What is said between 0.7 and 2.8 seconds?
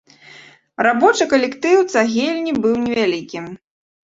Рабочы калектыў цагельні быў